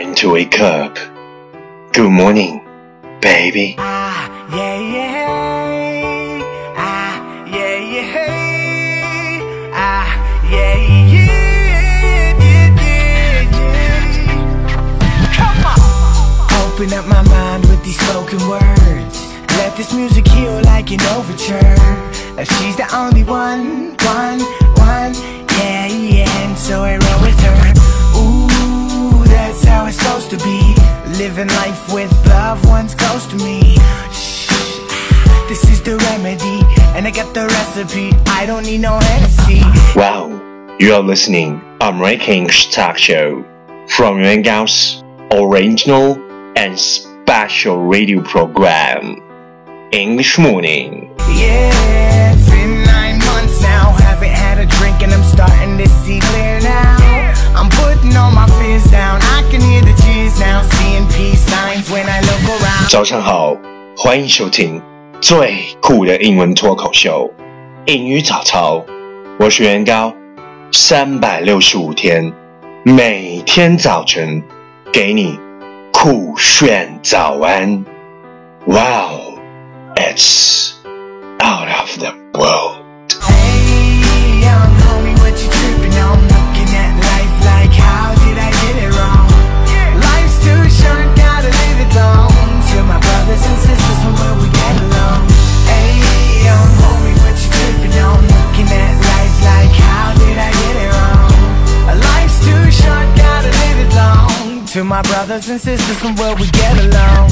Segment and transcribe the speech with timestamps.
[0.00, 0.96] Time to wake up.
[1.92, 2.64] Good morning,
[3.20, 3.74] baby.
[3.76, 6.40] Ah, yeah, yeah.
[6.74, 8.14] Ah, yeah, yeah.
[9.74, 10.08] Ah.
[16.64, 19.16] Open up my mind with these spoken words.
[19.58, 21.76] Let this music heal like an overture.
[22.36, 24.40] Now she's the only one, one,
[24.80, 25.12] one.
[25.58, 26.42] Yeah, yeah.
[26.46, 27.79] And so I roll with her.
[29.60, 30.74] That's how it's supposed to be.
[31.18, 33.76] Living life with loved ones close to me.
[34.10, 34.48] Shh,
[35.48, 36.64] this is the remedy,
[36.96, 38.10] and I got the recipe.
[38.26, 39.60] I don't need no Hennessy.
[39.98, 40.28] Wow,
[40.78, 43.44] you are listening American Talk Show
[43.88, 46.16] from Yuan Gao's original
[46.56, 49.20] and special radio program,
[49.92, 51.14] English Morning.
[51.36, 53.92] Yeah, it's been nine months now.
[53.92, 56.99] Haven't had a drink, and I'm starting to see clear now.
[57.60, 59.20] I'm putting all my fears down.
[59.20, 62.88] I can hear the cheers now, seeing peace signs when I look around.
[62.88, 63.54] 早上好，
[63.98, 64.80] 欢迎收听
[65.20, 67.30] 最酷的英文脱口秀——
[67.84, 68.82] 英语早操。
[69.38, 70.10] 我是袁高，
[70.72, 72.32] 三百六十五天，
[72.82, 74.42] 每天早晨
[74.90, 75.38] 给你
[75.92, 77.84] 酷炫早安。
[78.64, 79.38] Wow,
[79.96, 80.69] it's
[105.30, 107.30] brothers and sisters from where we get along.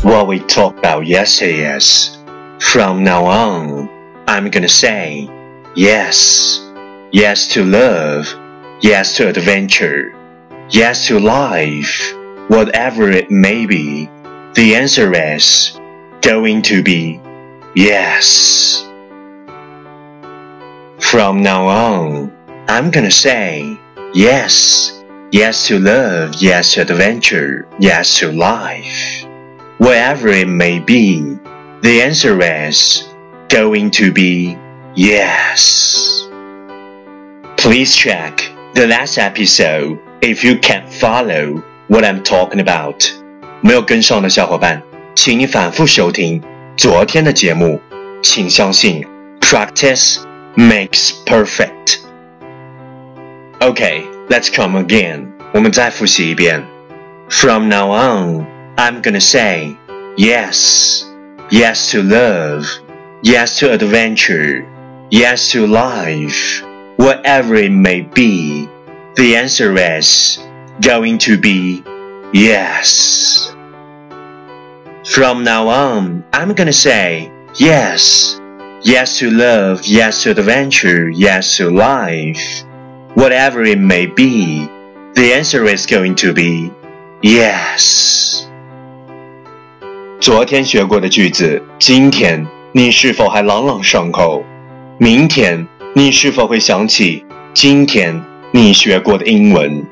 [0.00, 2.16] What we talked about yesterday is
[2.60, 3.90] from now on,
[4.26, 5.28] I'm gonna say
[5.74, 6.58] yes.
[7.12, 8.26] Yes to love.
[8.80, 10.14] Yes to adventure.
[10.70, 12.14] Yes to life.
[12.48, 14.06] Whatever it may be,
[14.54, 15.78] the answer is
[16.22, 17.20] going to be
[17.74, 18.80] yes.
[21.00, 22.32] From now on,
[22.66, 23.78] I'm gonna say
[24.14, 24.95] yes.
[25.35, 26.35] Yes to love.
[26.39, 27.67] Yes to adventure.
[27.79, 29.25] Yes to life.
[29.77, 31.37] Wherever it may be,
[31.81, 33.07] the answer is
[33.49, 34.57] going to be
[34.95, 36.27] yes.
[37.57, 43.09] Please check the last episode if you can follow what I'm talking about.
[43.61, 44.81] 没有跟上的小伙伴，
[45.15, 46.41] 请你反复收听
[46.75, 47.79] 昨天的节目。
[48.23, 49.03] 请相信，
[49.39, 50.17] practice
[50.55, 51.97] makes perfect.
[53.59, 55.27] Okay, let's come again.
[55.53, 56.65] 我们再复习一遍。
[57.29, 58.45] From now on,
[58.77, 59.75] I'm gonna say
[60.17, 61.03] yes.
[61.49, 62.65] Yes to love.
[63.21, 64.65] Yes to adventure.
[65.09, 66.63] Yes to life.
[66.97, 68.69] Whatever it may be,
[69.15, 70.39] the answer is
[70.81, 71.83] going to be
[72.33, 73.53] yes.
[75.05, 78.39] From now on, I'm gonna say yes.
[78.83, 79.85] Yes to love.
[79.85, 81.09] Yes to adventure.
[81.09, 82.63] Yes to life.
[83.15, 84.69] Whatever it may be,
[85.15, 86.71] the answer is going to be
[87.21, 88.45] yes.
[90.19, 94.43] 昨天学过的句子，今天你是否还朗朗上口？
[94.97, 99.85] 明天你是否会想起今天你学过的英文？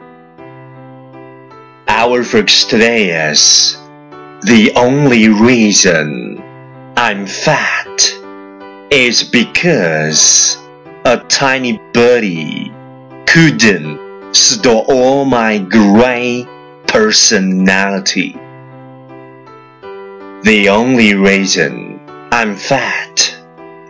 [1.88, 3.76] Our focus today is
[4.46, 6.40] the only reason
[6.96, 8.14] I'm fat
[8.92, 10.56] is because
[11.04, 12.72] a tiny birdie
[13.34, 14.00] couldn't
[14.34, 16.48] store all my great
[16.88, 18.36] personality.
[20.44, 22.00] The only reason
[22.32, 23.36] I'm fat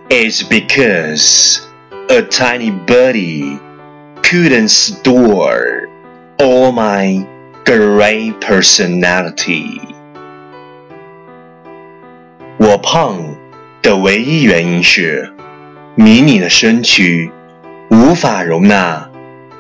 [0.10, 1.68] is because
[2.10, 3.60] a tiny birdie
[4.24, 5.88] couldn't store
[6.40, 7.26] all my
[7.66, 9.82] great personality.
[12.58, 13.36] 我胖
[13.82, 15.32] 的唯一原因是，
[15.96, 17.32] 迷你的身躯
[17.90, 19.10] 无法容纳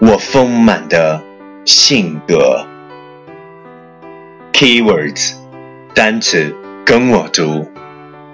[0.00, 1.22] 我丰满的
[1.65, 2.66] 性格。
[4.52, 5.35] Keywords
[5.94, 6.55] 单词
[6.85, 7.69] 跟我读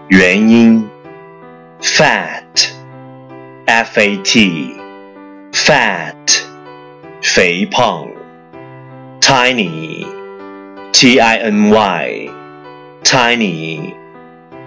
[0.08, 0.88] 原因
[1.80, 2.70] ，fat，f
[4.00, 4.54] a t，fat，
[7.20, 8.08] 肥胖
[9.20, 12.40] ，tiny，t i n y，tiny，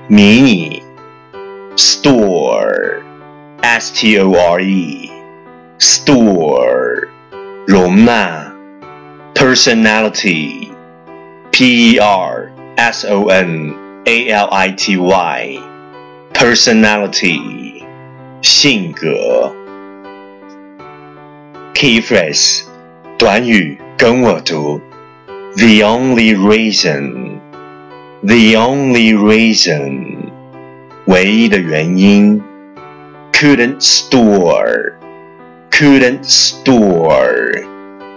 [0.07, 0.86] 迷你
[1.76, 6.32] ，store，s t o r e，store。
[7.64, 8.52] 容纳，
[9.34, 10.68] personality,
[11.52, 13.72] p e r s o n
[14.04, 15.60] a l i t y,
[16.34, 17.84] personality,
[18.42, 19.54] 性格
[21.72, 22.64] Key phrase，
[23.16, 24.80] 短语跟我读。
[25.54, 27.38] The only reason,
[28.22, 30.15] the only reason，
[31.06, 32.42] 唯一的原因。
[33.32, 34.92] Couldn't store,
[35.70, 37.64] couldn't store，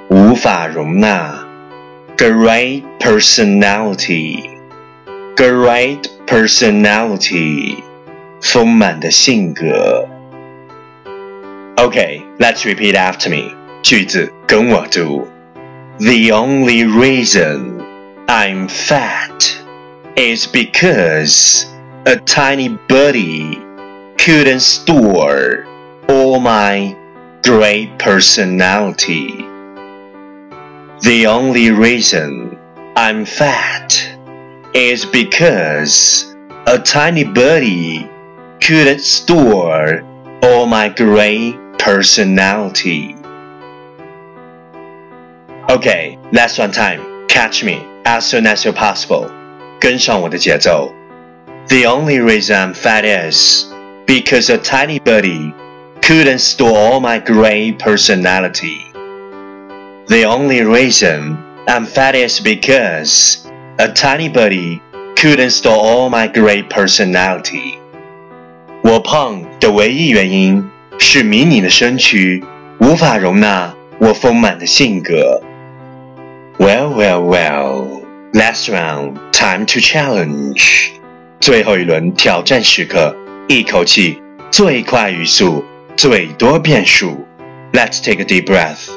[0.09, 1.43] 无法容纳。
[2.15, 4.49] Great personality,
[5.35, 7.77] great personality，
[8.39, 10.07] 丰满的性格。
[11.77, 13.55] Okay, let's repeat after me.
[13.81, 15.27] 句子跟我读。
[15.97, 17.81] The only reason
[18.27, 19.55] I'm fat
[20.15, 21.65] is because
[22.09, 23.55] a tiny body
[24.17, 25.65] couldn't store
[26.07, 26.95] all my
[27.43, 29.37] great personality.
[31.01, 32.57] The only reason
[32.95, 34.17] I'm fat
[34.73, 36.35] is because
[36.67, 38.09] a tiny body
[38.61, 40.03] couldn't store
[40.41, 43.15] all my great personality.
[45.69, 47.27] Okay, last one time.
[47.27, 49.29] Catch me as soon as you're possible.
[49.79, 50.93] 跟上我的节奏.
[51.69, 53.71] The only reason I'm fat is
[54.05, 55.53] because a tiny body
[56.01, 58.85] couldn't store all my great personality.
[60.07, 61.37] The only reason
[61.67, 63.47] I'm fat is because
[63.79, 64.81] a tiny body
[65.15, 67.79] couldn't store all my great personality.
[68.83, 70.63] 我胖的唯一原因
[70.99, 72.43] 是迷你的身躯
[72.79, 75.41] 无法容纳我丰满的性格。
[76.59, 78.01] Well, well, well.
[78.33, 80.95] Last round, time to challenge.
[81.39, 83.15] 最后一轮挑战时刻，
[83.47, 84.21] 一口气
[84.51, 85.63] 最快语速，
[85.95, 87.25] 最多变数。
[87.73, 88.89] Let's take a deep breath.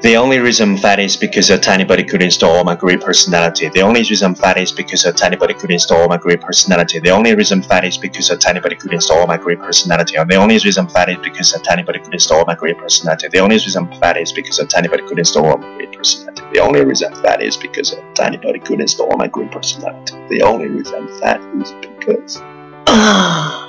[0.00, 3.00] The only reason I'm fat is because a tiny body could install all my great
[3.00, 3.68] personality.
[3.68, 6.40] The only reason I'm fat is because a tiny body could install all my great
[6.40, 7.00] personality.
[7.00, 9.58] The only reason I'm fat is because a tiny body could install all my great
[9.58, 10.16] personality.
[10.16, 12.54] And the only reason I'm fat is because a tiny body could install all my
[12.54, 13.26] great personality.
[13.26, 15.91] The only reason I'm fat is because a tiny body could install all my great
[16.03, 19.51] so that the only reason that is because a tiny body could install my great
[19.51, 20.15] personality.
[20.29, 22.39] The only reason that is because
[22.85, 23.67] 啊，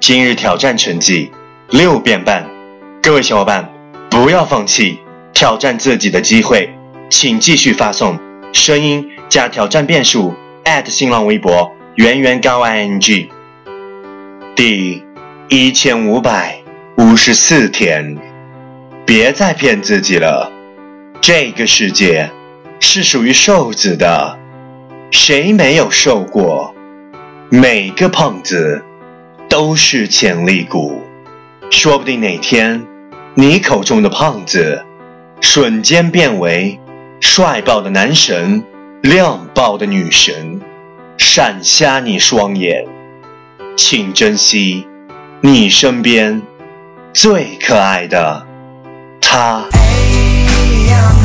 [0.00, 1.30] 今日挑战成绩
[1.70, 2.48] 六变半，
[3.02, 3.68] 各位小伙伴。
[4.10, 4.98] 不要放弃
[5.32, 6.68] 挑战自己的机会，
[7.08, 8.18] 请继续发送
[8.52, 10.34] 声音加挑战变数
[10.86, 13.28] 新浪微博圆圆高 ing。
[14.56, 15.04] 第
[15.48, 16.58] 一千五百
[16.96, 18.18] 五十四天，
[19.06, 20.50] 别再骗自己了，
[21.20, 22.30] 这个世界
[22.80, 24.38] 是属于瘦子的，
[25.10, 26.74] 谁没有瘦过？
[27.50, 28.82] 每个胖子
[29.48, 31.02] 都是潜力股，
[31.70, 32.84] 说不定哪天。
[33.34, 34.84] 你口中的胖子，
[35.40, 36.78] 瞬间变为
[37.20, 38.64] 帅爆的男神，
[39.02, 40.60] 靓爆的女神，
[41.18, 42.84] 闪瞎你双眼，
[43.76, 44.86] 请珍惜
[45.40, 46.42] 你身边
[47.12, 48.46] 最可爱的
[49.20, 49.64] 他。
[50.88, 51.17] To